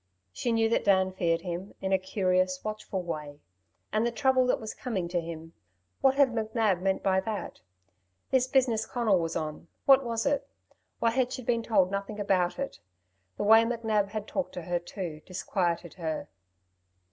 [0.33, 3.39] She knew that Dan feared him, in a curious, watchful way.
[3.93, 5.53] And the trouble that was coming to him.
[5.99, 7.61] What had McNab meant by that?
[8.31, 10.47] This business Conal was on, what was it?
[10.97, 12.79] Why had she been told nothing about it?
[13.37, 16.27] The way McNab had talked to her, too, disquieted her.